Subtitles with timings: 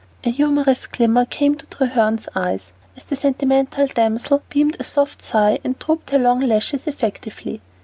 [0.23, 5.59] A humorous glimmer came to Treherne's eyes, as the sentimental damsel beamed a soft sigh
[5.63, 7.61] and drooped her long lashes effectively.